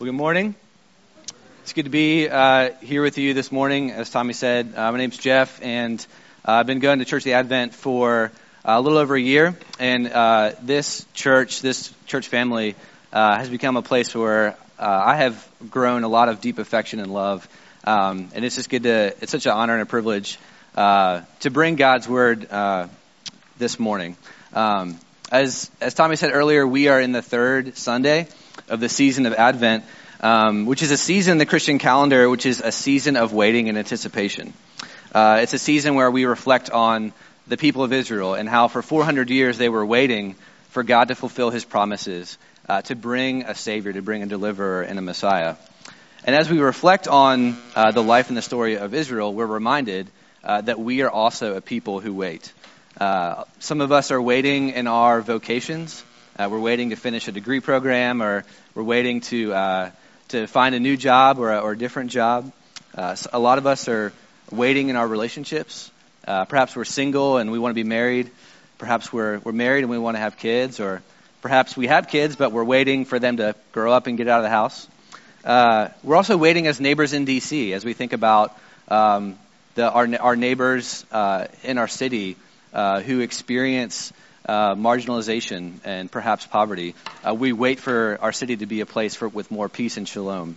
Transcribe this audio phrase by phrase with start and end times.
[0.00, 0.54] Well, good morning.
[1.62, 3.90] It's good to be uh, here with you this morning.
[3.90, 6.00] As Tommy said, uh, my name's Jeff, and
[6.42, 8.32] uh, I've been going to Church of the Advent for
[8.64, 9.54] a little over a year.
[9.78, 12.76] And uh, this church, this church family,
[13.12, 16.98] uh, has become a place where uh, I have grown a lot of deep affection
[16.98, 17.46] and love.
[17.84, 20.38] Um, and it's just good to, it's such an honor and a privilege
[20.76, 22.48] to bring God's word
[23.58, 24.16] this morning.
[24.54, 24.98] Um,
[25.30, 28.28] as, as Tommy said earlier, we are in the third Sunday
[28.68, 29.84] of the season of Advent,
[30.20, 33.68] um, which is a season in the Christian calendar, which is a season of waiting
[33.68, 34.52] and anticipation.
[35.12, 37.12] Uh, it's a season where we reflect on
[37.48, 40.36] the people of Israel and how for 400 years they were waiting
[40.68, 44.82] for God to fulfill his promises, uh, to bring a Savior, to bring a deliverer
[44.82, 45.56] and a Messiah.
[46.24, 50.08] And as we reflect on uh, the life and the story of Israel, we're reminded
[50.44, 52.52] uh, that we are also a people who wait.
[53.00, 56.04] Uh, some of us are waiting in our vocations.
[56.38, 58.44] Uh, we're waiting to finish a degree program, or
[58.74, 59.90] we're waiting to uh,
[60.28, 62.52] to find a new job or a, or a different job.
[62.94, 64.12] Uh, so a lot of us are
[64.50, 65.90] waiting in our relationships.
[66.26, 68.30] Uh, perhaps we're single and we want to be married.
[68.78, 71.02] Perhaps we're we're married and we want to have kids, or
[71.42, 74.38] perhaps we have kids but we're waiting for them to grow up and get out
[74.38, 74.86] of the house.
[75.44, 78.56] Uh, we're also waiting as neighbors in DC as we think about
[78.88, 79.36] um,
[79.74, 82.36] the, our our neighbors uh, in our city
[82.72, 84.12] who experience
[84.46, 86.94] uh, marginalization and perhaps poverty.
[87.26, 90.08] Uh, we wait for our city to be a place for, with more peace and
[90.08, 90.56] shalom.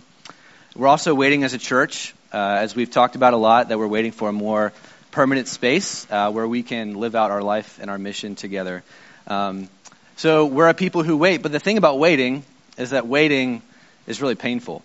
[0.74, 3.86] We're also waiting as a church, uh, as we've talked about a lot, that we're
[3.86, 4.72] waiting for a more
[5.12, 8.82] permanent space uh, where we can live out our life and our mission together.
[9.28, 9.68] Um,
[10.16, 12.44] so we're a people who wait, but the thing about waiting
[12.76, 13.62] is that waiting
[14.06, 14.82] is really painful.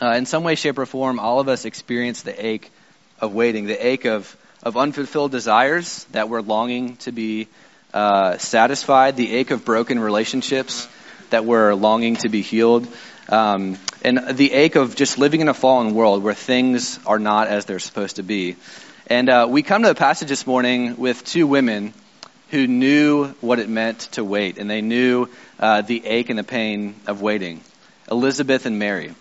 [0.00, 2.70] Uh, in some way, shape, or form, all of us experience the ache
[3.20, 7.46] of waiting, the ache of, of unfulfilled desires that we're longing to be
[7.92, 10.88] uh, satisfied, the ache of broken relationships
[11.30, 12.86] that we're longing to be healed,
[13.28, 17.48] um, and the ache of just living in a fallen world where things are not
[17.48, 18.56] as they're supposed to be.
[19.06, 21.92] And uh, we come to the passage this morning with two women
[22.50, 25.28] who knew what it meant to wait, and they knew
[25.58, 27.62] uh, the ache and the pain of waiting
[28.10, 29.14] Elizabeth and Mary.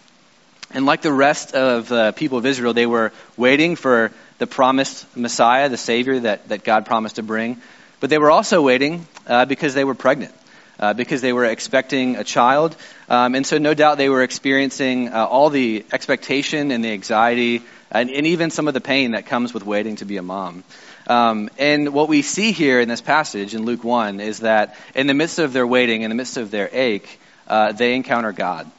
[0.74, 5.06] And like the rest of the people of Israel, they were waiting for the promised
[5.16, 7.62] Messiah, the Savior that, that God promised to bring.
[8.02, 10.34] But they were also waiting uh, because they were pregnant,
[10.80, 12.76] uh, because they were expecting a child.
[13.08, 17.62] Um, and so, no doubt, they were experiencing uh, all the expectation and the anxiety
[17.92, 20.64] and, and, even some of the pain that comes with waiting to be a mom.
[21.08, 25.08] Um, and what we see here in this passage in Luke 1 is that in
[25.08, 28.70] the midst of their waiting, in the midst of their ache, uh, they encounter God.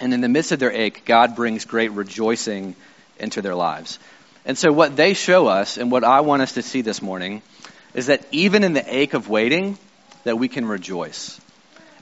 [0.00, 2.74] And in the midst of their ache, God brings great rejoicing
[3.20, 4.00] into their lives.
[4.44, 7.42] And so, what they show us, and what I want us to see this morning,
[7.94, 9.78] is that even in the ache of waiting,
[10.24, 11.40] that we can rejoice.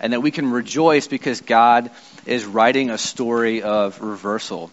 [0.00, 1.90] And that we can rejoice because God
[2.26, 4.70] is writing a story of reversal.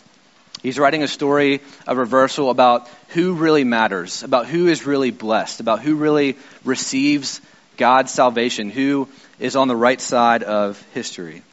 [0.64, 5.60] He's writing a story of reversal about who really matters, about who is really blessed,
[5.60, 7.42] about who really receives
[7.78, 9.08] God's salvation, who
[9.40, 11.44] is on the right side of history.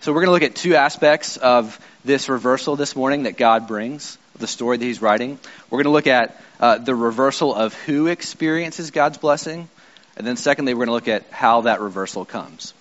[0.00, 3.68] So we're going to look at two aspects of this reversal this morning that God
[3.68, 5.38] brings the story that he's writing.
[5.70, 9.68] We're going to look at uh, the reversal of who experiences God's blessing.
[10.16, 12.74] And then, secondly, we're going to look at how that reversal comes.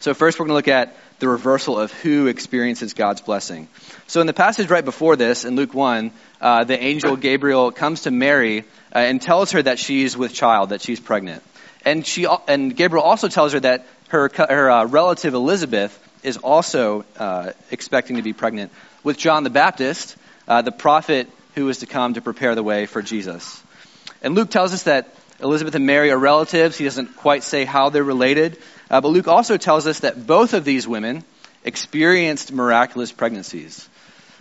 [0.00, 3.68] So, first, we're going to look at the reversal of who experiences God's blessing.
[4.06, 6.10] So, in the passage right before this, in Luke 1,
[6.40, 8.60] uh, the angel Gabriel comes to Mary
[8.94, 11.42] uh, and tells her that she's with child, that she's pregnant.
[11.84, 17.04] And, she, and Gabriel also tells her that her, her uh, relative Elizabeth is also
[17.18, 20.16] uh, expecting to be pregnant with John the Baptist,
[20.50, 23.62] uh, the prophet who was to come to prepare the way for Jesus.
[24.20, 26.76] And Luke tells us that Elizabeth and Mary are relatives.
[26.76, 28.58] He doesn't quite say how they're related.
[28.90, 31.22] Uh, but Luke also tells us that both of these women
[31.64, 33.88] experienced miraculous pregnancies.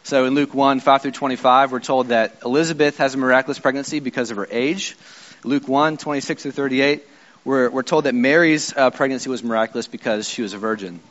[0.02, 4.00] So in Luke 1, 5 through 25, we're told that Elizabeth has a miraculous pregnancy
[4.00, 4.98] because of her age.
[5.44, 7.04] Luke 1, 26 through 38,
[7.46, 11.02] we're, we're told that Mary's uh, pregnancy was miraculous because she was a virgin.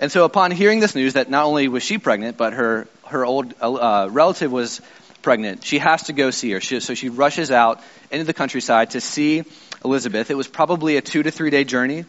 [0.00, 3.24] And so upon hearing this news that not only was she pregnant, but her, her
[3.24, 4.80] old uh, relative was
[5.22, 6.60] pregnant, she has to go see her.
[6.60, 9.44] She, so she rushes out into the countryside to see
[9.84, 10.30] Elizabeth.
[10.30, 12.04] It was probably a two to three day journey.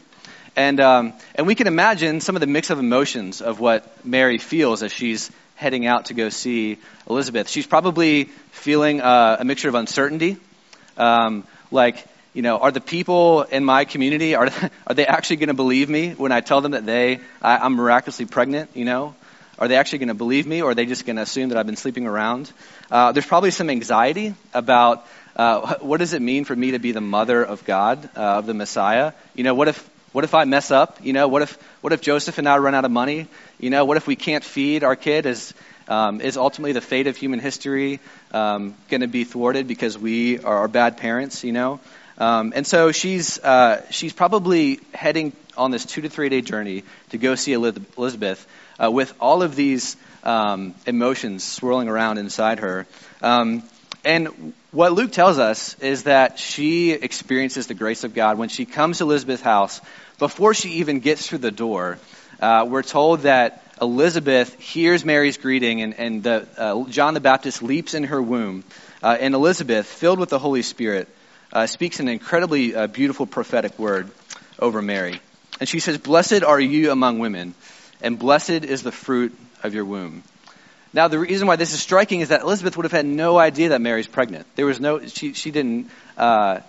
[0.56, 4.38] And, um, and we can imagine some of the mix of emotions of what Mary
[4.38, 6.78] feels as she's heading out to go see
[7.10, 7.48] Elizabeth.
[7.48, 10.38] She's probably feeling uh, a mixture of uncertainty,
[10.98, 14.50] um, like you know, are the people in my community, are,
[14.88, 17.74] are they actually going to believe me when I tell them that they, I, I'm
[17.74, 19.16] miraculously pregnant, you know?
[19.62, 21.58] Are they actually going to believe me or are they just going to assume that
[21.60, 22.52] I've been sleeping around?
[22.90, 25.06] Uh, there's probably some anxiety about
[25.36, 28.48] uh, what does it mean for me to be the mother of God, uh, of
[28.48, 29.14] the Messiah?
[29.36, 30.98] You know, what if What if I mess up?
[31.06, 33.28] You know, what if what if Joseph and I run out of money?
[33.60, 35.26] You know, what if we can't feed our kid?
[35.26, 35.54] Is
[35.88, 38.00] um, is ultimately the fate of human history
[38.34, 41.44] um, going to be thwarted because we are, are bad parents?
[41.46, 41.80] You know,
[42.18, 46.84] um, and so she's uh, she's probably heading on this two to three day journey
[47.10, 48.48] to go see Elizabeth
[48.82, 52.86] uh, with all of these um, emotions swirling around inside her.
[53.22, 53.64] Um,
[54.04, 58.66] and what Luke tells us is that she experiences the grace of God when she
[58.66, 59.80] comes to Elizabeth's house.
[60.18, 62.00] Before she even gets through the door,
[62.40, 67.64] uh, we're told that Elizabeth hears Mary's greeting, and, and the, uh, John the Baptist
[67.64, 68.64] leaps in her womb.
[69.04, 71.08] Uh, and Elizabeth, filled with the Holy Spirit,
[71.52, 74.10] uh, speaks an incredibly uh, beautiful prophetic word
[74.60, 75.20] over Mary.
[75.62, 77.54] And she says, Blessed are you among women,
[78.02, 80.24] and blessed is the fruit of your womb.
[80.92, 83.70] Now, the reason why this is striking is that Elizabeth would have had no idea
[83.70, 84.48] that Mary's pregnant.
[84.56, 86.62] There was no, she, she didn't, uh,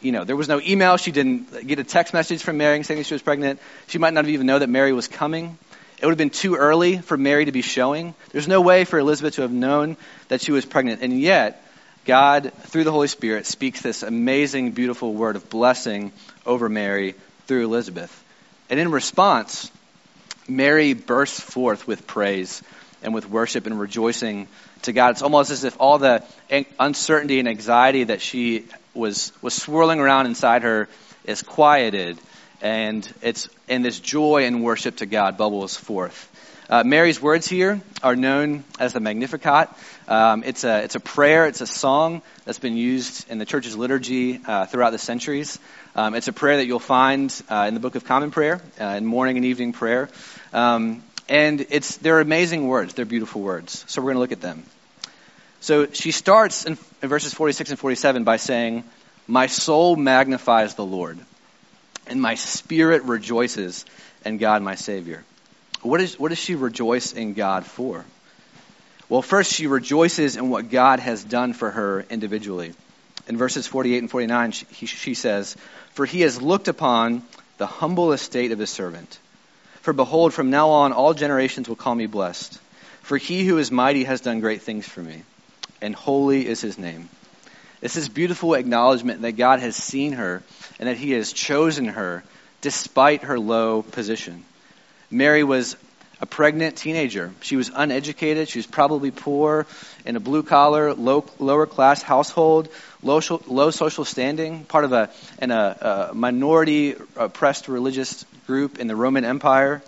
[0.00, 0.96] you know, there was no email.
[0.96, 3.60] She didn't get a text message from Mary saying she was pregnant.
[3.86, 5.58] She might not have even know that Mary was coming.
[6.00, 8.14] It would have been too early for Mary to be showing.
[8.32, 9.98] There's no way for Elizabeth to have known
[10.28, 11.02] that she was pregnant.
[11.02, 11.62] And yet,
[12.06, 16.12] God, through the Holy Spirit, speaks this amazing, beautiful word of blessing
[16.46, 17.14] over Mary
[17.46, 18.24] through Elizabeth.
[18.70, 19.70] And in response,
[20.48, 22.62] Mary bursts forth with praise
[23.02, 24.48] and with worship and rejoicing
[24.82, 25.10] to God.
[25.10, 26.24] It's almost as if all the
[26.78, 30.88] uncertainty and anxiety that she was, was swirling around inside her
[31.24, 32.18] is quieted,
[32.60, 36.24] and it's and this joy and worship to God bubbles forth.
[36.70, 39.68] Uh, Mary's words here are known as the Magnificat.
[40.06, 41.46] Um, it's a it's a prayer.
[41.46, 45.58] It's a song that's been used in the church's liturgy uh, throughout the centuries.
[45.98, 48.84] Um, it's a prayer that you'll find uh, in the Book of Common Prayer, uh,
[48.84, 50.08] in morning and evening prayer.
[50.52, 52.94] Um, and it's, they're amazing words.
[52.94, 53.84] They're beautiful words.
[53.88, 54.62] So we're going to look at them.
[55.58, 58.84] So she starts in, in verses 46 and 47 by saying,
[59.26, 61.18] My soul magnifies the Lord,
[62.06, 63.84] and my spirit rejoices
[64.24, 65.24] in God my Savior.
[65.82, 68.04] What, is, what does she rejoice in God for?
[69.08, 72.72] Well, first, she rejoices in what God has done for her individually.
[73.26, 75.54] In verses 48 and 49, she, she says,
[75.98, 77.24] For he has looked upon
[77.56, 79.18] the humble estate of his servant.
[79.80, 82.56] For behold, from now on all generations will call me blessed.
[83.02, 85.24] For he who is mighty has done great things for me,
[85.82, 87.08] and holy is his name.
[87.80, 90.44] This is beautiful acknowledgement that God has seen her
[90.78, 92.22] and that he has chosen her
[92.60, 94.44] despite her low position.
[95.10, 95.76] Mary was
[96.20, 97.32] a pregnant teenager.
[97.40, 98.48] She was uneducated.
[98.48, 99.66] She was probably poor
[100.04, 102.68] in a blue collar, low, lower class household,
[103.02, 105.10] low, low social standing, part of a,
[105.40, 109.82] in a, a minority oppressed religious group in the Roman Empire.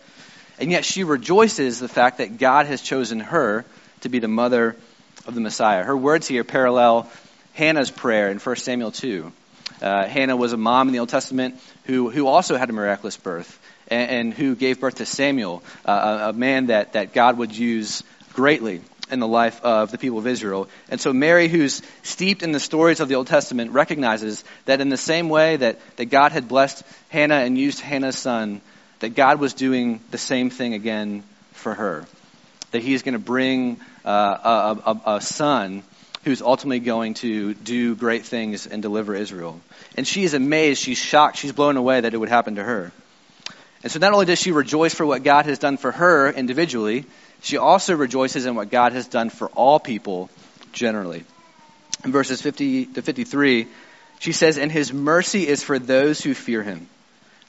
[0.59, 3.65] And yet she rejoices the fact that God has chosen her
[4.03, 4.77] to be the mother
[5.27, 5.82] of the Messiah.
[5.82, 7.11] Her words here parallel
[7.55, 9.32] Hannah's prayer in 1 Samuel 2.
[9.82, 13.17] Uh, Hannah was a mom in the Old Testament who, who also had a miraculous
[13.17, 13.60] birth
[13.91, 17.57] and, and who gave birth to Samuel, uh, a, a man that, that God would
[17.57, 18.03] use
[18.33, 20.69] greatly in the life of the people of Israel.
[20.89, 24.89] And so Mary, who's steeped in the stories of the Old Testament, recognizes that in
[24.89, 28.61] the same way that, that God had blessed Hannah and used Hannah's son,
[29.01, 32.07] that God was doing the same thing again for her.
[32.71, 35.83] That he's going to bring uh, a, a, a son
[36.25, 39.61] who's ultimately going to do great things and deliver Israel.
[39.97, 42.93] And she is amazed, she's shocked, she's blown away that it would happen to her.
[43.82, 47.06] And so not only does she rejoice for what God has done for her individually,
[47.43, 50.29] she also rejoices in what God has done for all people
[50.72, 51.25] generally.
[52.05, 53.67] In verses 50 to 53,
[54.19, 56.89] she says, And his mercy is for those who fear him,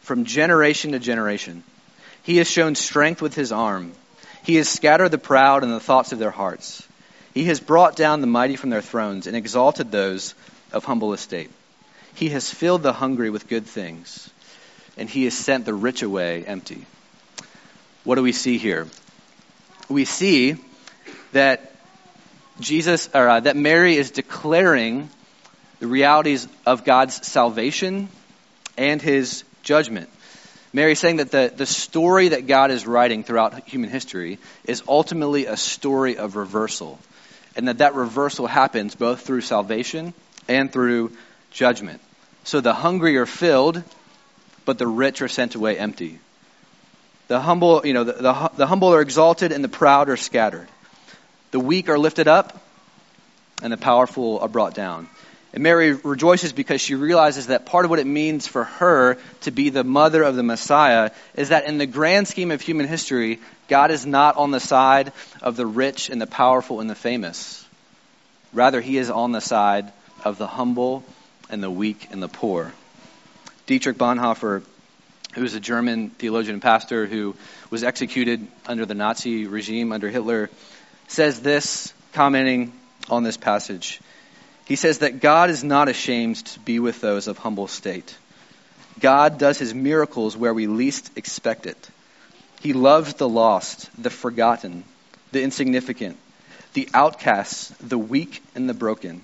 [0.01, 1.63] from generation to generation.
[2.23, 3.93] He has shown strength with his arm.
[4.43, 6.87] He has scattered the proud in the thoughts of their hearts.
[7.33, 10.33] He has brought down the mighty from their thrones and exalted those
[10.71, 11.49] of humble estate.
[12.13, 14.29] He has filled the hungry with good things,
[14.97, 16.85] and he has sent the rich away empty.
[18.03, 18.87] What do we see here?
[19.91, 20.55] we see
[21.33, 21.73] that
[22.59, 25.09] Jesus or uh, that Mary is declaring
[25.79, 28.09] the realities of God's salvation
[28.77, 30.09] and his judgment.
[30.73, 34.83] Mary is saying that the, the story that God is writing throughout human history is
[34.87, 36.97] ultimately a story of reversal.
[37.55, 40.13] And that that reversal happens both through salvation
[40.47, 41.11] and through
[41.51, 41.99] judgment.
[42.45, 43.83] So the hungry are filled,
[44.65, 46.19] but the rich are sent away empty.
[47.27, 50.67] The humble, you know, the, the, the humble are exalted and the proud are scattered.
[51.51, 52.61] The weak are lifted up
[53.61, 55.07] and the powerful are brought down.
[55.53, 59.51] And Mary rejoices because she realizes that part of what it means for her to
[59.51, 63.39] be the mother of the Messiah is that in the grand scheme of human history,
[63.67, 67.65] God is not on the side of the rich and the powerful and the famous.
[68.53, 69.91] Rather, he is on the side
[70.23, 71.03] of the humble
[71.49, 72.73] and the weak and the poor.
[73.71, 74.63] Dietrich Bonhoeffer
[75.33, 77.35] who was a German theologian and pastor who
[77.69, 80.49] was executed under the Nazi regime under Hitler,
[81.07, 82.73] says this, commenting
[83.09, 84.01] on this passage.
[84.65, 88.13] He says that God is not ashamed to be with those of humble state.
[88.99, 91.89] God does his miracles where we least expect it.
[92.59, 94.83] He loves the lost, the forgotten,
[95.31, 96.17] the insignificant,
[96.73, 99.21] the outcasts, the weak, and the broken.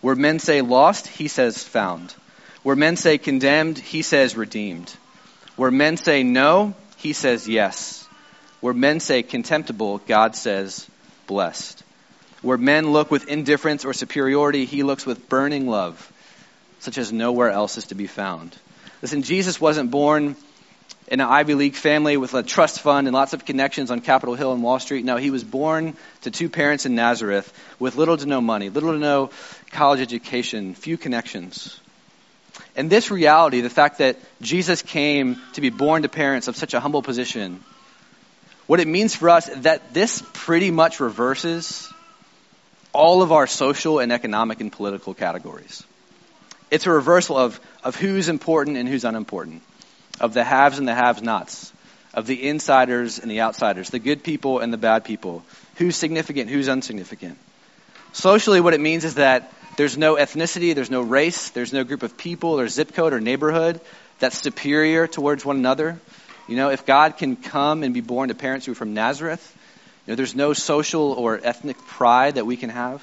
[0.00, 2.14] Where men say lost, he says found.
[2.66, 4.92] Where men say condemned, he says redeemed.
[5.54, 8.04] Where men say no, he says yes.
[8.58, 10.84] Where men say contemptible, God says
[11.28, 11.84] blessed.
[12.42, 16.12] Where men look with indifference or superiority, he looks with burning love,
[16.80, 18.56] such as nowhere else is to be found.
[19.00, 20.34] Listen, Jesus wasn't born
[21.06, 24.34] in an Ivy League family with a trust fund and lots of connections on Capitol
[24.34, 25.04] Hill and Wall Street.
[25.04, 28.90] No, he was born to two parents in Nazareth with little to no money, little
[28.90, 29.30] to no
[29.70, 31.80] college education, few connections.
[32.74, 36.74] And this reality, the fact that Jesus came to be born to parents of such
[36.74, 37.62] a humble position,
[38.66, 41.92] what it means for us that this pretty much reverses
[42.92, 45.84] all of our social and economic and political categories.
[46.70, 49.62] It's a reversal of, of who's important and who's unimportant,
[50.20, 51.72] of the haves and the have nots,
[52.14, 55.44] of the insiders and the outsiders, the good people and the bad people,
[55.76, 57.38] who's significant, who's insignificant.
[58.16, 62.02] Socially, what it means is that there's no ethnicity, there's no race, there's no group
[62.02, 63.78] of people or zip code or neighborhood
[64.20, 66.00] that's superior towards one another.
[66.48, 69.54] You know, if God can come and be born to parents who are from Nazareth,
[70.06, 73.02] you know, there's no social or ethnic pride that we can have.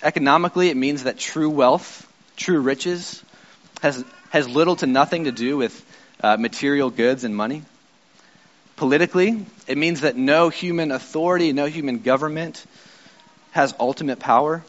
[0.00, 3.24] Economically, it means that true wealth, true riches,
[3.82, 5.84] has, has little to nothing to do with
[6.22, 7.64] uh, material goods and money.
[8.76, 12.64] Politically, it means that no human authority, no human government
[13.56, 14.62] has ultimate power.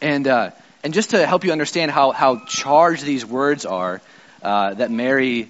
[0.00, 0.50] And, uh,
[0.82, 4.00] and just to help you understand how, how charged these words are
[4.42, 5.48] uh, that Mary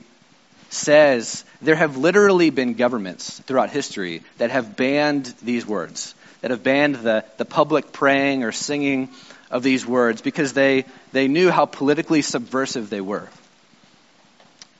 [0.68, 6.62] says there have literally been governments throughout history that have banned these words, that have
[6.62, 9.08] banned the, the public praying or singing
[9.50, 13.28] of these words because they, they knew how politically subversive they were.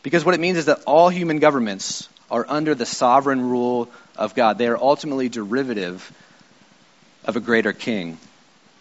[0.03, 4.35] Because what it means is that all human governments are under the sovereign rule of
[4.35, 4.59] God.
[4.59, 6.11] They are ultimately derivative
[7.25, 8.19] of a greater king.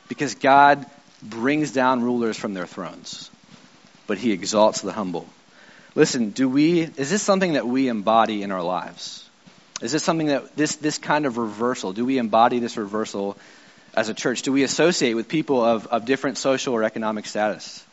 [0.08, 0.86] Because God
[1.22, 3.30] brings down rulers from their thrones,
[4.08, 5.28] but he exalts the humble.
[5.96, 9.30] Listen, do we, is this something that we embody in our lives?
[9.82, 13.38] Is this something that, this, this kind of reversal, do we embody this reversal
[13.94, 14.44] as a church?
[14.44, 17.84] Do we associate with people of, of different social or economic status?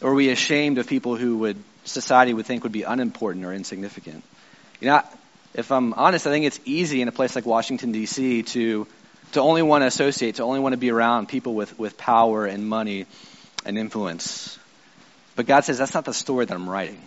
[0.00, 3.52] Or are we ashamed of people who would, society would think would be unimportant or
[3.52, 4.24] insignificant?
[4.80, 5.02] You know,
[5.54, 8.42] if I'm honest, I think it's easy in a place like Washington, D.C.
[8.42, 8.86] to,
[9.34, 12.46] to only want to associate, to only want to be around people with, with power
[12.46, 13.06] and money
[13.64, 14.58] and influence.
[15.36, 17.00] But God says, that's not the story that I'm writing.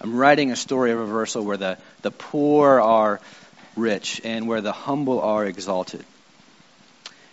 [0.00, 3.20] I'm writing a story of reversal where the, the poor are
[3.76, 6.04] rich and where the humble are exalted.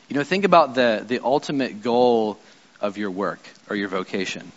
[0.10, 2.38] You know, think about the, the ultimate goal
[2.82, 3.40] of your work
[3.70, 4.52] or your vocation.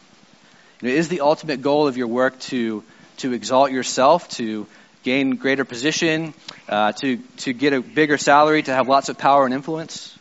[0.81, 2.83] You know, is the ultimate goal of your work to,
[3.19, 4.67] to exalt yourself, to
[5.05, 6.35] gain greater position,
[6.69, 10.19] uh, to, to get a bigger salary, to have lots of power and influence?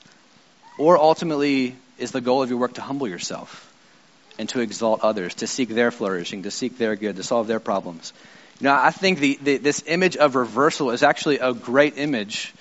[0.78, 3.74] Or ultimately, is the goal of your work to humble yourself?
[4.38, 7.60] and to exalt others, to seek their flourishing, to seek their good, to solve their
[7.60, 8.14] problems.
[8.60, 12.54] You know, I think the, the, this image of reversal is actually a great image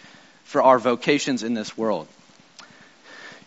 [0.45, 2.09] for our vocations in this world.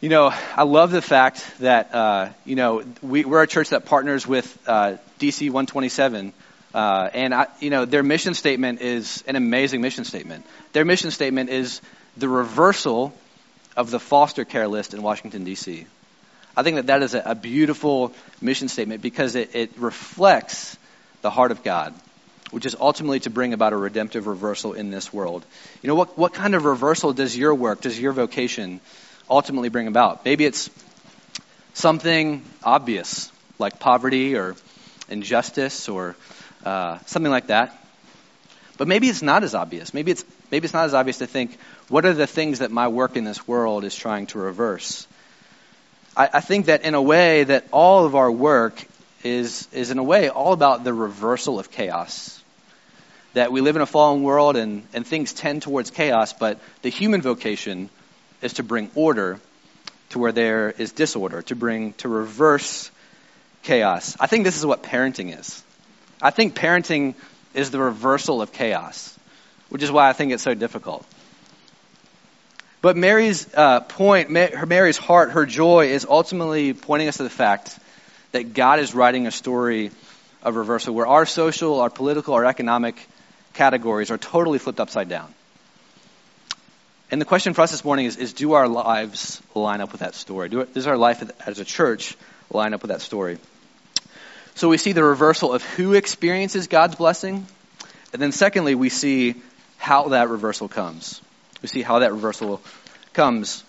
[0.01, 3.85] You know, I love the fact that, uh, you know, we, are a church that
[3.85, 6.33] partners with uh, DC 127.
[6.75, 10.45] Uh, and, I, you know, their mission statement is an amazing mission statement.
[10.73, 11.79] Their mission statement is
[12.17, 13.13] the reversal
[13.77, 15.87] of the foster care list in Washington, D.C.
[16.57, 20.77] I think that that is a, a beautiful mission statement because it, it reflects
[21.21, 21.93] the heart of God,
[22.51, 25.45] which is ultimately to bring about a redemptive reversal in this world.
[25.81, 28.81] You know, what, what kind of reversal does your work, does your vocation
[29.29, 30.25] ultimately bring about?
[30.25, 30.69] Maybe it's
[31.73, 34.57] something obvious, like poverty or
[35.07, 36.17] injustice or
[36.65, 37.79] uh, something like that.
[38.77, 39.93] But maybe it's not as obvious.
[39.93, 41.57] Maybe it's, maybe it's not as obvious to think,
[41.87, 45.07] what are the things that my work in this world is trying to reverse?
[46.17, 48.83] I, I think that in a way that all of our work
[49.23, 52.41] is, is in a way all about the reversal of chaos.
[53.33, 56.89] That we live in a fallen world and, and things tend towards chaos, but the
[56.89, 57.89] human vocation
[58.41, 59.39] is to bring order
[60.09, 62.91] to where there is disorder, to bring, to reverse
[63.63, 64.15] chaos.
[64.19, 65.63] I think this is what parenting is.
[66.25, 67.13] I think parenting
[67.53, 69.15] is the reversal of chaos,
[69.69, 71.05] which is why I think it's so difficult.
[72.81, 77.77] But Mary's uh, point, Mary's heart, her joy is ultimately pointing us to the fact
[78.31, 79.91] that God is writing a story
[80.41, 82.95] of reversal where our social, our political, our economic
[83.53, 85.31] categories are totally flipped upside down.
[87.11, 90.01] And the question for us this morning is, is do our lives line up with
[90.01, 90.49] that story?
[90.49, 92.17] Do, does our life as a church
[92.49, 93.37] line up with that story?
[94.55, 97.45] So we see the reversal of who experiences God's blessing.
[98.13, 99.35] And then secondly, we see
[99.77, 101.21] how that reversal comes.
[101.61, 102.61] We see how that reversal
[103.11, 103.65] comes.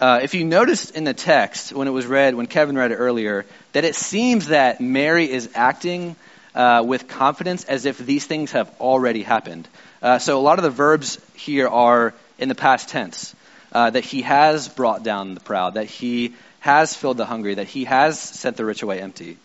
[0.00, 2.96] Uh, if you noticed in the text when it was read, when Kevin read it
[2.96, 6.14] earlier, that it seems that Mary is acting
[6.54, 9.66] uh, with confidence as if these things have already happened.
[10.00, 13.34] Uh, so a lot of the verbs here are in the past tense.
[13.72, 17.66] Uh, that he has brought down the proud, that he has filled the hungry, that
[17.66, 19.36] he has sent the rich away empty.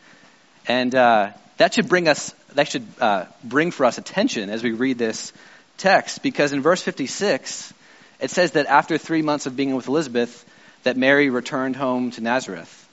[0.67, 4.71] And uh, that should bring us, that should uh, bring for us attention as we
[4.71, 5.33] read this
[5.77, 7.73] text, because in verse 56,
[8.19, 10.45] it says that after three months of being with Elizabeth,
[10.83, 12.87] that Mary returned home to Nazareth,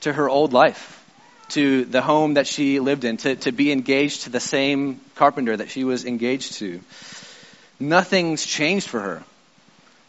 [0.00, 1.04] to her old life,
[1.50, 5.56] to the home that she lived in, to, to be engaged to the same carpenter
[5.56, 6.80] that she was engaged to.
[7.78, 9.22] Nothing's changed for her.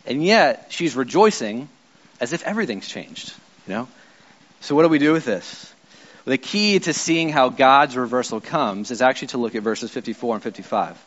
[0.06, 1.68] And yet, she's rejoicing
[2.22, 3.34] as if everything's changed,
[3.68, 3.88] you know?
[4.62, 5.74] So what do we do with this?
[6.26, 10.36] The key to seeing how God's reversal comes is actually to look at verses 54
[10.36, 11.06] and 55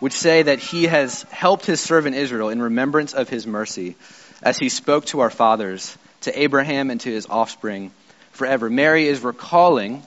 [0.00, 3.96] which say that he has helped his servant Israel in remembrance of his mercy,
[4.42, 7.90] as he spoke to our fathers, to Abraham and to his offspring
[8.32, 8.70] forever.
[8.70, 10.02] Mary is recalling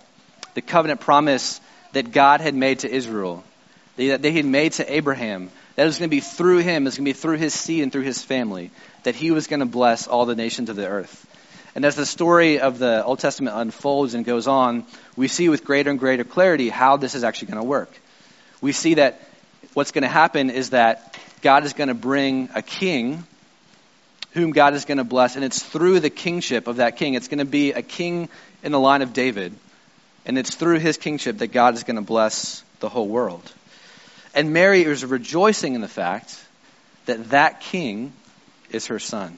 [0.53, 1.59] the covenant promise
[1.93, 3.43] that God had made to Israel,
[3.97, 6.85] that they had made to Abraham, that it was going to be through him, it
[6.85, 8.71] was going to be through his seed and through his family,
[9.03, 11.27] that he was going to bless all the nations of the earth.
[11.73, 14.85] And as the story of the Old Testament unfolds and goes on,
[15.15, 17.91] we see with greater and greater clarity how this is actually going to work.
[18.59, 19.21] We see that
[19.73, 23.23] what's going to happen is that God is going to bring a king
[24.33, 27.15] whom God is going to bless, and it's through the kingship of that king.
[27.15, 28.29] It's going to be a king
[28.63, 29.53] in the line of David,
[30.25, 33.51] and it's through his kingship that God is going to bless the whole world.
[34.33, 36.41] And Mary is rejoicing in the fact
[37.05, 38.13] that that king
[38.69, 39.37] is her son.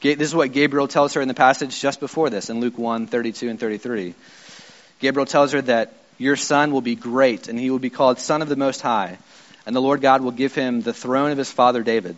[0.00, 3.06] This is what Gabriel tells her in the passage just before this in Luke 1
[3.06, 4.14] 32 and 33.
[5.00, 8.42] Gabriel tells her that your son will be great, and he will be called Son
[8.42, 9.18] of the Most High.
[9.66, 12.16] And the Lord God will give him the throne of his father David.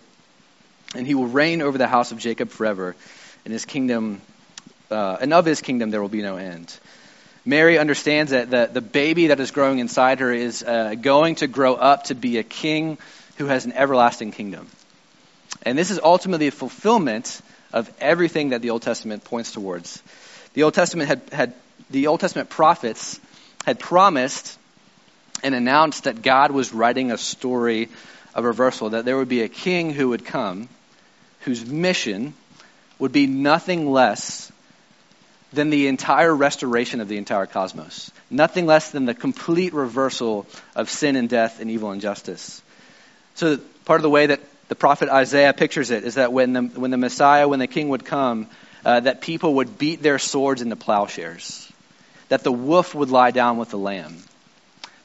[0.94, 2.94] And he will reign over the house of Jacob forever.
[3.44, 4.20] And his kingdom,
[4.90, 6.76] uh, and of his kingdom there will be no end.
[7.44, 11.46] Mary understands that the, the baby that is growing inside her is uh, going to
[11.46, 12.98] grow up to be a king
[13.38, 14.68] who has an everlasting kingdom.
[15.62, 17.40] And this is ultimately a fulfillment
[17.72, 20.02] of everything that the Old Testament points towards.
[20.54, 21.54] The Old Testament had, had
[21.90, 23.20] the Old Testament prophets
[23.64, 24.58] had promised
[25.42, 27.88] and announced that God was writing a story
[28.34, 30.68] of reversal, that there would be a king who would come
[31.40, 32.34] whose mission
[32.98, 34.50] would be nothing less
[35.52, 38.10] than the entire restoration of the entire cosmos.
[38.30, 42.62] Nothing less than the complete reversal of sin and death and evil and justice.
[43.34, 46.62] So part of the way that the prophet Isaiah pictures it is that when the,
[46.62, 48.48] when the Messiah, when the king would come,
[48.84, 51.68] uh, that people would beat their swords into plowshares
[52.28, 54.16] that the wolf would lie down with the lamb,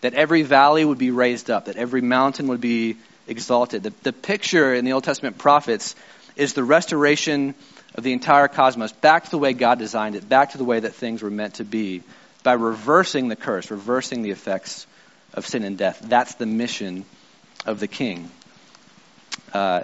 [0.01, 2.97] that every valley would be raised up, that every mountain would be
[3.27, 3.83] exalted.
[3.83, 5.95] The, the picture in the Old Testament prophets
[6.35, 7.55] is the restoration
[7.95, 10.79] of the entire cosmos back to the way God designed it, back to the way
[10.79, 12.03] that things were meant to be,
[12.43, 14.85] by reversing the curse, reversing the effects
[15.33, 16.01] of sin and death.
[16.03, 17.05] That's the mission
[17.65, 18.29] of the king.
[19.53, 19.83] Uh,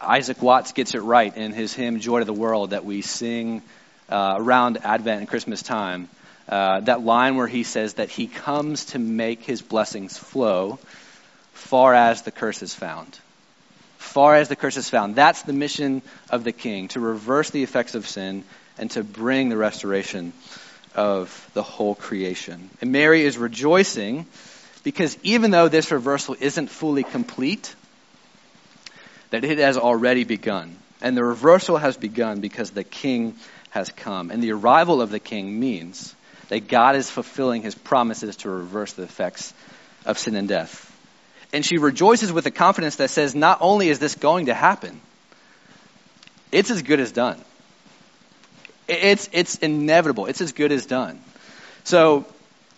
[0.00, 3.62] Isaac Watts gets it right in his hymn "Joy to the World" that we sing
[4.08, 6.08] uh, around Advent and Christmas time.
[6.48, 10.80] Uh, that line where he says that he comes to make his blessings flow
[11.52, 13.18] far as the curse is found.
[13.98, 15.14] Far as the curse is found.
[15.14, 18.42] That's the mission of the king, to reverse the effects of sin
[18.78, 20.32] and to bring the restoration
[20.96, 22.70] of the whole creation.
[22.80, 24.26] And Mary is rejoicing
[24.82, 27.74] because even though this reversal isn't fully complete,
[29.30, 30.76] that it has already begun.
[31.00, 33.36] And the reversal has begun because the king
[33.70, 34.30] has come.
[34.30, 36.14] And the arrival of the king means
[36.48, 39.54] that God is fulfilling his promises to reverse the effects
[40.04, 40.86] of sin and death.
[41.52, 45.00] And she rejoices with a confidence that says, not only is this going to happen,
[46.52, 47.40] it's as good as done.
[48.88, 50.26] It's, it's inevitable.
[50.26, 51.20] It's as good as done.
[51.84, 52.26] So,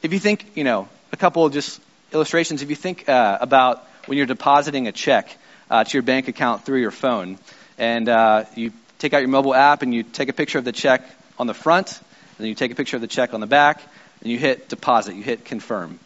[0.03, 1.81] if you think, you know, a couple of just
[2.13, 5.37] illustrations, if you think uh, about when you're depositing a check
[5.73, 7.39] uh, to your bank account through your phone,
[7.79, 10.73] and uh, you take out your mobile app and you take a picture of the
[10.73, 11.03] check
[11.39, 13.81] on the front, and then you take a picture of the check on the back,
[14.21, 15.99] and you hit deposit, you hit confirm.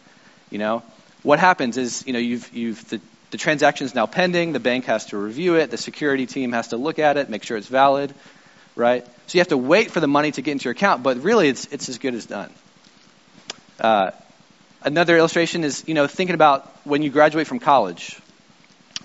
[0.49, 0.83] You know,
[1.21, 3.01] what happens is, you know, you've, you've the,
[3.31, 4.53] the transaction is now pending.
[4.53, 5.69] The bank has to review it.
[5.69, 8.13] The security team has to look at it, make sure it's valid,
[8.77, 9.05] right?
[9.27, 11.49] So you have to wait for the money to get into your account, but really
[11.49, 12.49] it's, it's as good as done.
[13.81, 14.11] Uh,
[14.81, 18.17] another illustration is, you know, thinking about when you graduate from college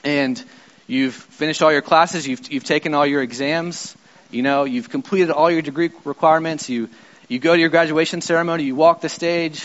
[0.04, 0.42] and
[0.86, 3.96] you've finished all your classes, you've, you've taken all your exams,
[4.30, 6.88] you know, you've completed all your degree requirements, you,
[7.28, 9.64] you go to your graduation ceremony, you walk the stage,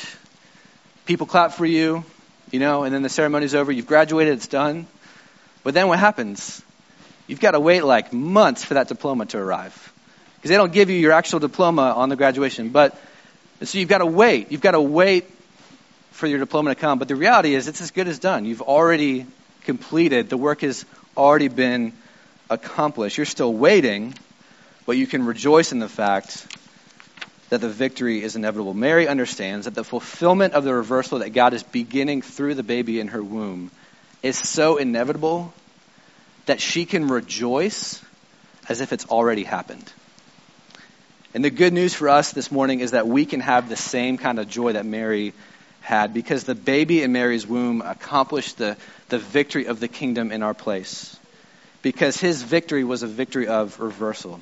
[1.05, 2.03] people clap for you,
[2.51, 4.87] you know, and then the ceremony's over, you've graduated, it's done.
[5.63, 6.61] But then what happens?
[7.27, 9.93] You've got to wait like months for that diploma to arrive.
[10.35, 12.69] Because they don't give you your actual diploma on the graduation.
[12.69, 12.97] But,
[13.63, 14.51] so you've got to wait.
[14.51, 15.25] You've got to wait
[16.11, 16.99] for your diploma to come.
[16.99, 18.45] But the reality is, it's as good as done.
[18.45, 19.25] You've already
[19.67, 20.29] completed.
[20.29, 21.91] The work has already been
[22.49, 23.17] accomplished.
[23.17, 24.15] You're still waiting,
[24.85, 26.47] but you can rejoice in the fact
[27.49, 28.73] that the victory is inevitable.
[28.73, 33.01] Mary understands that the fulfillment of the reversal that God is beginning through the baby
[33.01, 33.69] in her womb
[34.23, 35.53] is so inevitable
[36.45, 38.01] that she can rejoice
[38.69, 39.91] as if it's already happened.
[41.33, 44.17] And the good news for us this morning is that we can have the same
[44.17, 45.33] kind of joy that Mary
[45.81, 48.77] had because the baby in Mary's womb accomplished the,
[49.09, 51.17] the victory of the kingdom in our place.
[51.81, 54.39] Because his victory was a victory of reversal.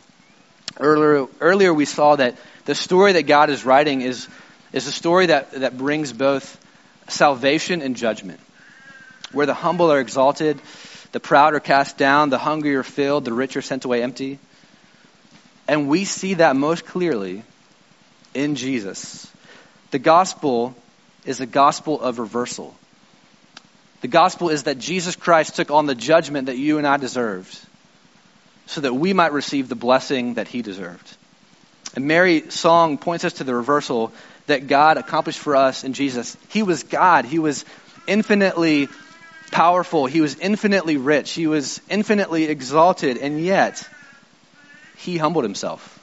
[0.80, 4.28] Earlier, earlier we saw that the story that God is writing is,
[4.74, 6.60] is a story that, that brings both
[7.08, 8.40] salvation and judgment
[9.32, 10.60] where the humble are exalted,
[11.12, 14.40] the proud are cast down, the hungry are filled, the rich are sent away empty.
[15.68, 17.44] And we see that most clearly
[18.34, 19.30] in Jesus.
[19.92, 20.76] The gospel
[21.26, 22.76] is a gospel of reversal.
[24.06, 27.60] The gospel is that Jesus Christ took on the judgment that you and I deserved
[28.68, 31.18] so that we might receive the blessing that he deserved.
[31.96, 34.14] And Mary's song points us to the reversal
[34.46, 36.38] that God accomplished for us in Jesus.
[36.50, 37.26] He was God.
[37.26, 37.66] He was
[38.06, 38.90] infinitely
[39.50, 40.06] powerful.
[40.06, 41.32] He was infinitely rich.
[41.32, 43.18] He was infinitely exalted.
[43.18, 43.90] And yet,
[44.98, 46.00] he humbled himself.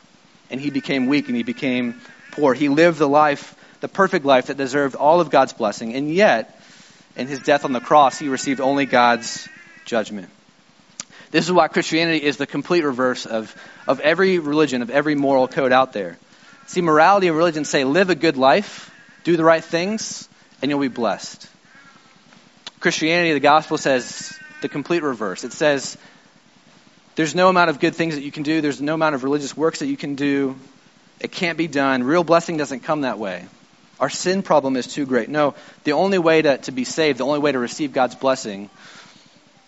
[0.51, 2.01] And he became weak and he became
[2.33, 2.53] poor.
[2.53, 5.95] He lived the life, the perfect life that deserved all of God's blessing.
[5.95, 6.59] And yet,
[7.17, 9.49] in his death on the cross, he received only God's
[9.85, 10.29] judgment.
[11.31, 13.55] This is why Christianity is the complete reverse of,
[13.87, 16.19] of every religion, of every moral code out there.
[16.67, 18.91] See, morality and religion say live a good life,
[19.25, 20.29] do the right things,
[20.61, 21.49] and you'll be blessed.
[22.81, 25.45] Christianity, the gospel says the complete reverse.
[25.45, 25.97] It says
[27.15, 29.57] there's no amount of good things that you can do, there's no amount of religious
[29.57, 30.57] works that you can do.
[31.21, 32.03] It can't be done.
[32.03, 33.47] Real blessing doesn't come that way.
[34.03, 35.29] Our sin problem is too great.
[35.29, 38.69] No, the only way to, to be saved, the only way to receive God's blessing,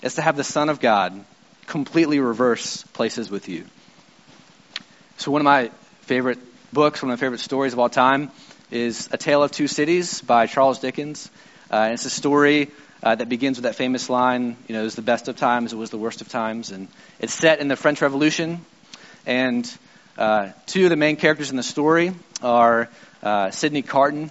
[0.03, 1.25] is to have the Son of God
[1.68, 3.64] completely reverse places with you.
[5.18, 5.70] So, one of my
[6.01, 6.40] favorite
[6.73, 8.33] books, one of my favorite stories of all time,
[8.73, 11.31] is A Tale of Two Cities by Charles Dickens.
[11.70, 12.73] Uh, and it's a story
[13.05, 15.73] uh, that begins with that famous line, you know, it was the best of times,
[15.73, 16.73] it was the worst of times.
[16.73, 16.88] And
[17.20, 18.64] it's set in the French Revolution.
[19.27, 19.73] And
[20.18, 22.88] uh, two of the main characters in the story are
[23.25, 24.31] uh, Sidney Carton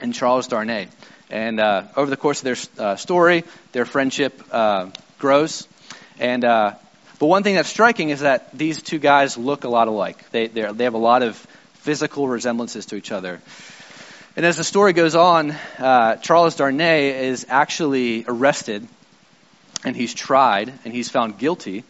[0.00, 0.88] and Charles Darnay.
[1.30, 5.68] And uh, over the course of their uh, story, their friendship uh, grows.
[6.18, 10.30] And but one thing that's striking is that these two guys look a lot alike.
[10.30, 11.36] They they have a lot of
[11.74, 13.40] physical resemblances to each other.
[14.36, 18.88] And as the story goes on, uh, Charles Darnay is actually arrested
[19.84, 21.84] and he's tried and he's found guilty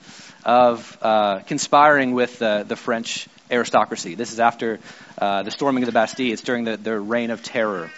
[0.44, 4.14] of uh, conspiring with uh, the French aristocracy.
[4.14, 4.79] This is after
[5.18, 6.33] uh, the storming of the Bastille.
[6.33, 7.90] It's during the, the reign of terror,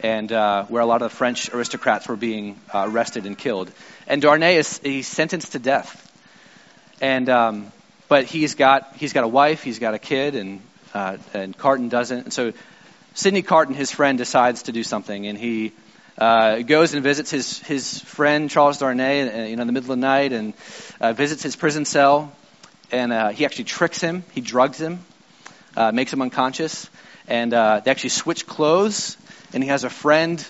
[0.00, 3.70] and uh, where a lot of the French aristocrats were being uh, arrested and killed.
[4.06, 6.02] And Darnay is he's sentenced to death.
[7.00, 7.72] And um,
[8.08, 10.60] but he's got he's got a wife, he's got a kid, and
[11.34, 12.18] and Carton doesn't.
[12.24, 12.52] And so
[13.14, 15.72] Sidney Carton, his friend, decides to do something, and he
[16.18, 19.90] uh, goes and visits his his friend Charles Darnay, uh, you know, in the middle
[19.90, 20.54] of the night, and
[21.00, 22.32] uh, visits his prison cell,
[22.90, 25.00] and uh, he actually tricks him, he drugs him,
[25.76, 26.88] uh, makes him unconscious,
[27.28, 29.16] and uh, they actually switch clothes,
[29.52, 30.44] and he has a friend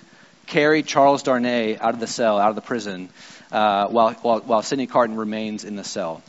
[0.47, 3.09] carry Charles Darnay out of the cell, out of the prison,
[3.53, 6.23] uh, while, while while Sidney Carton remains in the cell.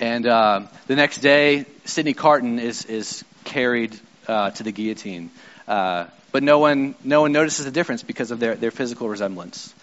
[0.00, 5.30] And uh, the next day, Sidney Carton is is carried uh, to the guillotine.
[5.66, 9.74] Uh, but no one, no one notices the difference because of their, their physical resemblance.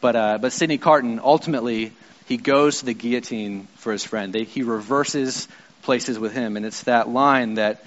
[0.00, 1.92] But, uh, but Sidney Carton, ultimately,
[2.26, 4.32] he goes to the guillotine for his friend.
[4.32, 5.48] They, he reverses
[5.88, 6.58] places with him.
[6.58, 7.82] And it's that line that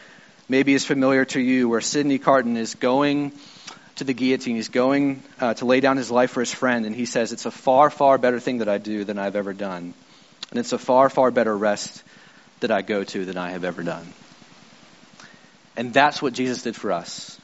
[0.49, 3.31] maybe is familiar to you where Sidney Carton is going
[3.97, 4.55] to the guillotine.
[4.55, 6.87] He's going uh, to lay down his life for his friend.
[6.87, 9.53] And he says, It's a far, far better thing that I do than I've ever
[9.53, 9.93] done.
[10.49, 12.01] And it's a far, far better rest
[12.61, 14.11] that I go to than I have ever done.
[15.77, 17.39] And that's what Jesus did for us.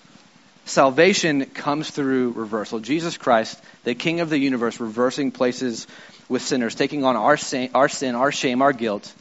[0.66, 2.80] Salvation comes through reversal.
[2.80, 5.86] Jesus Christ, the King of the universe, reversing places
[6.28, 9.14] with sinners, taking on our sin, our, sin, our shame, our guilt,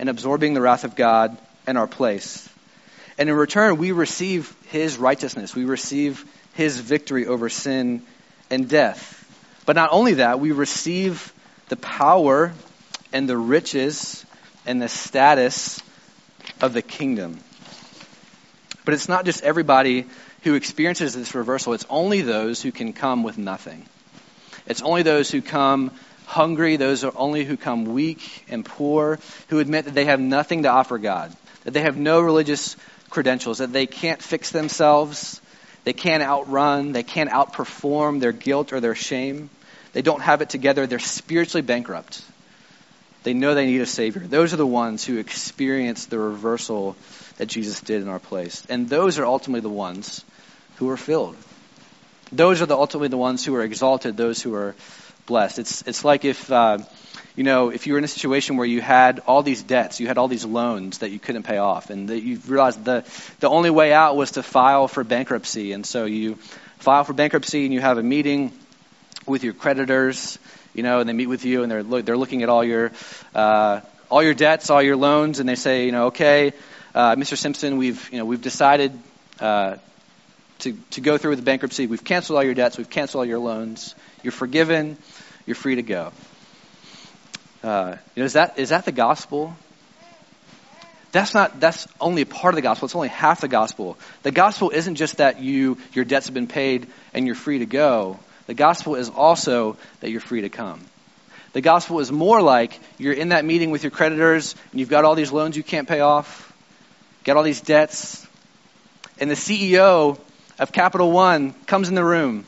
[0.00, 1.36] and absorbing the wrath of God
[1.68, 2.48] in our place.
[3.18, 5.54] And in return, we receive his righteousness.
[5.54, 8.02] We receive his victory over sin
[8.50, 9.18] and death.
[9.66, 11.34] But not only that, we receive
[11.68, 12.54] the power
[13.12, 14.24] and the riches
[14.64, 15.82] and the status
[16.62, 17.38] of the kingdom.
[18.86, 20.06] But it's not just everybody
[20.44, 23.84] who experiences this reversal, it's only those who can come with nothing.
[24.66, 25.90] It's only those who come
[26.30, 30.62] hungry, those are only who come weak and poor, who admit that they have nothing
[30.62, 32.76] to offer God, that they have no religious
[33.10, 35.40] credentials, that they can't fix themselves,
[35.82, 39.50] they can't outrun, they can't outperform their guilt or their shame.
[39.92, 42.22] They don't have it together, they're spiritually bankrupt.
[43.24, 44.22] They know they need a Savior.
[44.22, 46.96] Those are the ones who experience the reversal
[47.38, 48.64] that Jesus did in our place.
[48.70, 50.24] And those are ultimately the ones
[50.76, 51.36] who are filled.
[52.32, 54.76] Those are the, ultimately the ones who are exalted, those who are
[55.30, 55.60] blessed.
[55.60, 56.78] It's, it's like if, uh,
[57.36, 60.08] you know, if you were in a situation where you had all these debts, you
[60.08, 63.04] had all these loans that you couldn't pay off, and that you realized the,
[63.38, 65.72] the only way out was to file for bankruptcy.
[65.72, 66.34] And so you
[66.78, 68.52] file for bankruptcy and you have a meeting
[69.26, 70.38] with your creditors
[70.74, 72.92] you know, and they meet with you and they're look, they're looking at all your
[73.34, 76.52] uh, all your debts, all your loans, and they say, you know, okay,
[76.94, 77.36] uh, Mr.
[77.36, 78.96] Simpson, we've you know we've decided
[79.40, 79.76] uh,
[80.60, 81.86] to to go through with the bankruptcy.
[81.86, 82.78] We've canceled all your debts.
[82.78, 83.94] We've canceled all your loans.
[84.22, 84.96] You're forgiven.
[85.46, 86.12] You're free to go.
[87.62, 89.56] Uh, you know, is that is that the gospel?
[91.12, 92.86] That's not that's only a part of the gospel.
[92.86, 93.98] It's only half the gospel.
[94.22, 97.66] The gospel isn't just that you your debts have been paid and you're free to
[97.66, 98.18] go.
[98.46, 100.80] The gospel is also that you're free to come.
[101.52, 105.04] The gospel is more like you're in that meeting with your creditors and you've got
[105.04, 106.52] all these loans you can't pay off,
[107.24, 108.26] got all these debts,
[109.18, 110.18] and the CEO
[110.60, 112.44] of Capital One comes in the room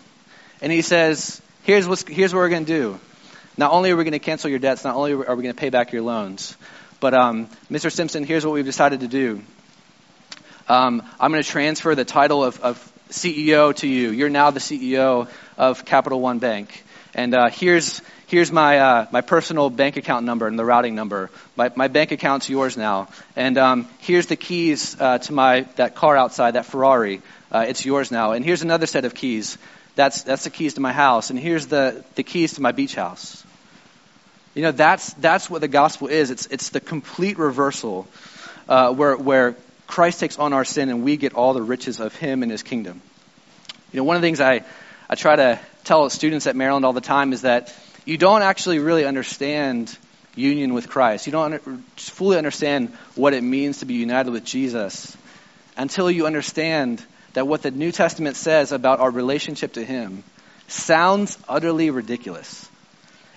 [0.61, 3.01] and he says, here's, what's, here's what we're going to do.
[3.57, 5.55] Not only are we going to cancel your debts, not only are we going to
[5.55, 6.57] pay back your loans,
[7.01, 7.91] but um, Mr.
[7.91, 9.43] Simpson, here's what we've decided to do.
[10.69, 14.11] Um, I'm going to transfer the title of, of CEO to you.
[14.11, 16.85] You're now the CEO of Capital One Bank.
[17.15, 21.31] And uh, here's here's my uh, my personal bank account number and the routing number.
[21.57, 23.09] My my bank account's yours now.
[23.37, 27.21] And um, here's the keys uh, to my that car outside, that Ferrari.
[27.53, 28.33] Uh, it's yours now.
[28.33, 29.59] And here's another set of keys.
[29.95, 31.31] That's that's the keys to my house.
[31.31, 33.45] And here's the the keys to my beach house.
[34.55, 36.31] You know that's that's what the gospel is.
[36.31, 38.07] It's it's the complete reversal,
[38.69, 42.17] uh, where where Christ takes on our sin and we get all the riches of
[42.17, 43.03] Him and His kingdom.
[43.93, 44.65] You know, one of the things I,
[45.11, 47.75] I try to tell students at Maryland all the time is that
[48.07, 49.95] you don't actually really understand
[50.35, 51.27] union with Christ.
[51.27, 51.61] You don't
[51.99, 55.15] fully understand what it means to be united with Jesus
[55.77, 57.05] until you understand
[57.35, 60.25] that what the New Testament says about our relationship to Him
[60.69, 62.69] sounds utterly ridiculous.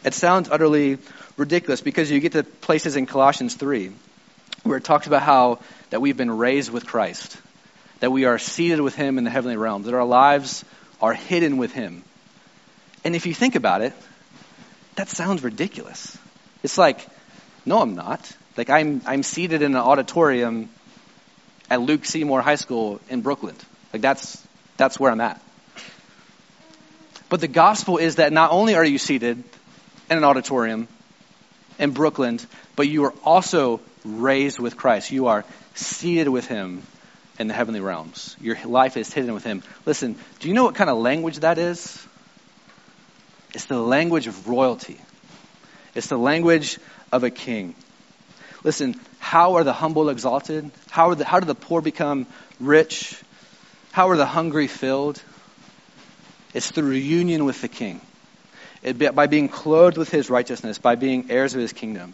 [0.04, 0.98] It sounds utterly
[1.38, 3.92] ridiculous because you get to places in Colossians 3
[4.64, 5.60] where it talks about how
[5.92, 7.38] that we've been raised with Christ,
[8.00, 10.66] that we are seated with Him in the heavenly realms, that our lives
[11.02, 12.04] are hidden with Him.
[13.04, 13.94] And if you think about it,
[14.96, 16.18] that sounds ridiculous.
[16.64, 17.06] It's like,
[17.66, 18.32] no, I'm not.
[18.58, 20.70] Like I'm, I'm seated in an auditorium
[21.70, 22.24] at Luke C.
[22.24, 23.60] Moore High School in Brookland.
[23.96, 25.42] Like that's, that's where I'm at.
[27.30, 29.42] But the gospel is that not only are you seated
[30.10, 30.90] in an auditorium
[31.80, 35.12] in Brookland, but you are also raised with Christ.
[35.12, 36.84] You are seated with Him
[37.40, 38.36] in the heavenly realms.
[38.42, 39.64] Your life is hidden with Him.
[39.86, 42.06] Listen, do you know what kind of language that is?
[43.54, 45.00] It's the language of royalty.
[45.96, 46.80] It's the language
[47.14, 47.76] of a king.
[48.62, 50.70] Listen, how are the humble exalted?
[50.90, 52.28] How, are the, how do the poor become
[52.60, 53.22] rich?
[53.96, 55.24] How are the hungry filled?
[56.54, 58.02] It's through union with the king.
[58.84, 62.14] It, by being clothed with his righteousness, by being heirs of his kingdom.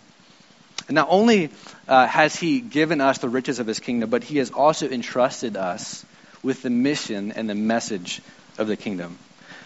[0.87, 1.49] And not only
[1.87, 5.57] uh, has He given us the riches of His kingdom, but He has also entrusted
[5.57, 6.05] us
[6.43, 8.21] with the mission and the message
[8.59, 9.17] of the kingdom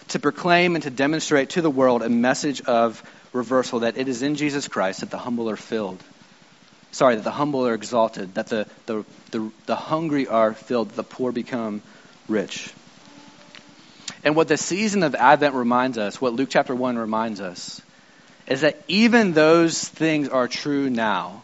[0.08, 3.02] to proclaim and to demonstrate to the world a message of
[3.34, 6.02] reversal that it is in Jesus Christ that the humble are filled.
[6.92, 11.02] Sorry, that the humble are exalted, that the, the, the, the hungry are filled, the
[11.02, 11.82] poor become
[12.28, 12.72] rich.
[14.24, 17.80] And what the season of Advent reminds us, what Luke chapter 1 reminds us,
[18.46, 21.42] is that even those things are true now.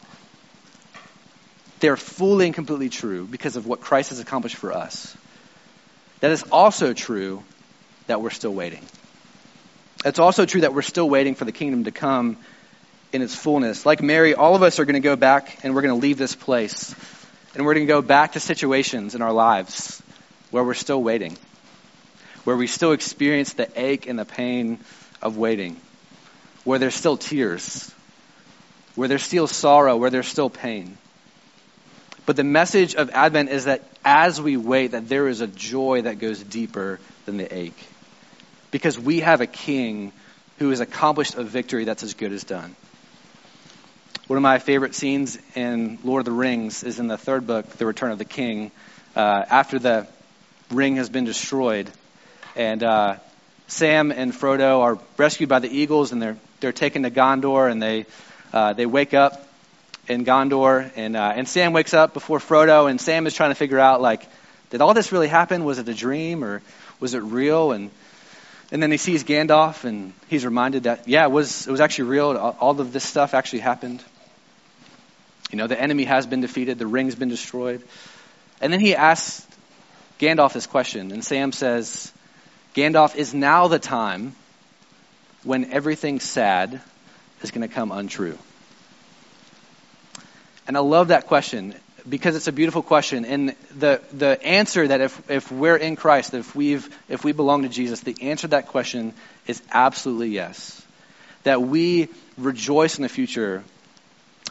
[1.80, 5.16] They're fully and completely true because of what Christ has accomplished for us.
[6.20, 7.42] That is also true
[8.06, 8.84] that we're still waiting.
[10.04, 12.36] It's also true that we're still waiting for the kingdom to come
[13.12, 13.84] in its fullness.
[13.84, 16.18] Like Mary, all of us are going to go back and we're going to leave
[16.18, 16.94] this place.
[17.54, 20.02] And we're going to go back to situations in our lives
[20.52, 21.36] where we're still waiting,
[22.44, 24.78] where we still experience the ache and the pain
[25.20, 25.76] of waiting
[26.64, 27.92] where there's still tears,
[28.94, 30.96] where there's still sorrow, where there's still pain.
[32.24, 36.02] But the message of Advent is that as we wait, that there is a joy
[36.02, 37.88] that goes deeper than the ache.
[38.70, 40.12] Because we have a king
[40.58, 42.76] who has accomplished a victory that's as good as done.
[44.28, 47.68] One of my favorite scenes in Lord of the Rings is in the third book,
[47.70, 48.70] The Return of the King.
[49.16, 50.06] Uh, after the
[50.72, 51.90] ring has been destroyed,
[52.56, 53.16] and uh,
[53.68, 57.82] Sam and Frodo are rescued by the eagles, and they're they're taken to Gondor, and
[57.82, 58.06] they
[58.52, 59.48] uh, they wake up
[60.08, 63.54] in Gondor, and uh, and Sam wakes up before Frodo, and Sam is trying to
[63.54, 64.26] figure out like,
[64.70, 65.64] did all this really happen?
[65.64, 66.62] Was it a dream or
[67.00, 67.72] was it real?
[67.72, 67.90] And
[68.70, 72.10] and then he sees Gandalf, and he's reminded that yeah, it was it was actually
[72.10, 72.36] real.
[72.60, 74.02] All of this stuff actually happened.
[75.50, 77.82] You know, the enemy has been defeated, the ring's been destroyed,
[78.62, 79.46] and then he asks
[80.22, 82.12] Gandalf this question, and Sam says,
[82.76, 84.36] Gandalf, is now the time
[85.42, 86.80] when everything sad
[87.42, 88.38] is going to come untrue?
[90.68, 91.74] And I love that question
[92.08, 93.24] because it's a beautiful question.
[93.24, 97.62] And the, the answer that if, if we're in Christ, if, we've, if we belong
[97.62, 99.14] to Jesus, the answer to that question
[99.48, 100.80] is absolutely yes.
[101.42, 102.08] That we
[102.38, 103.64] rejoice in the future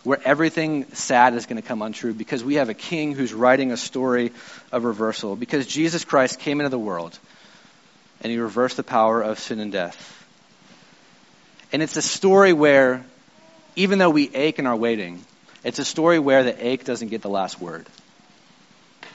[0.04, 3.72] where everything sad is going to come untrue because we have a king who's writing
[3.72, 4.32] a story
[4.72, 5.36] of reversal.
[5.36, 7.18] Because Jesus Christ came into the world
[8.22, 10.18] and he reversed the power of sin and death.
[11.72, 13.06] And it's a story where,
[13.76, 15.24] even though we ache and are waiting,
[15.64, 17.86] it's a story where the ache doesn't get the last word.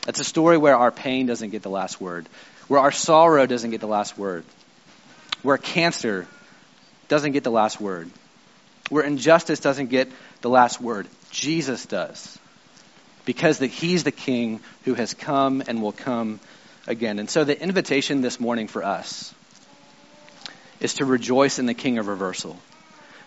[0.07, 2.29] It's a story where our pain doesn't get the last word,
[2.69, 4.45] where our sorrow doesn't get the last word,
[5.43, 6.27] where cancer
[7.09, 8.09] doesn't get the last word,
[8.89, 11.09] where injustice doesn't get the last word.
[11.31, 12.39] Jesus does.
[13.25, 16.39] Because the, he's the king who has come and will come
[16.87, 17.19] again.
[17.19, 19.35] And so the invitation this morning for us
[20.79, 22.57] is to rejoice in the king of reversal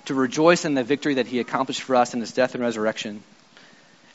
[0.09, 3.21] to rejoice in the victory that he accomplished for us in his death and resurrection,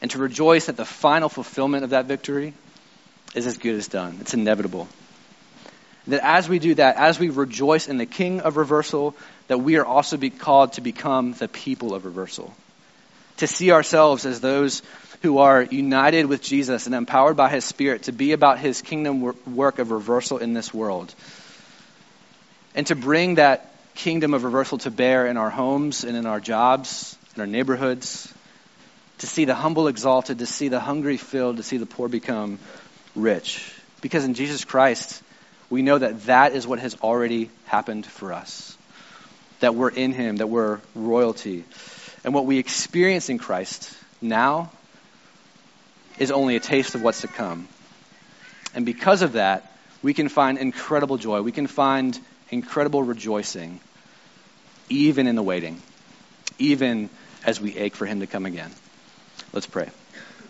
[0.03, 2.53] and to rejoice that the final fulfillment of that victory
[3.35, 4.19] is as good as done.
[4.21, 4.89] It's inevitable.
[6.09, 9.15] That as we do that, as we rejoice in the King of reversal,
[9.49, 12.55] that we are also be called to become the people of reversal.
[13.39, 14.83] To see ourselves as those
[15.23, 19.35] who are united with Jesus and empowered by his Spirit to be about his kingdom
[19.55, 21.15] work of reversal in this world.
[22.75, 26.41] And to bring that kingdom of reversal to bear in our homes and in our
[26.41, 28.33] jobs, in our neighborhoods,
[29.19, 32.59] to see the humble exalted, to see the hungry filled, to see the poor become
[33.15, 33.73] rich.
[34.01, 35.23] Because in Jesus Christ,
[35.71, 38.74] we know that that is what has already happened for us.
[39.65, 41.65] That we're in Him, that we're royalty.
[42.23, 44.71] And what we experience in Christ now
[46.19, 47.67] is only a taste of what's to come.
[48.75, 51.41] And because of that, we can find incredible joy.
[51.41, 53.81] We can find incredible rejoicing,
[54.91, 55.81] even in the waiting,
[56.59, 57.09] even
[57.47, 58.71] as we ache for him to come again.
[59.55, 59.89] Let's pray.